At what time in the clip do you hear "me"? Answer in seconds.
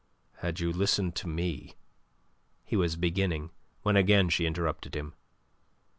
1.27-1.75